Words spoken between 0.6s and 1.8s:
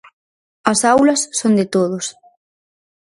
As aulas son de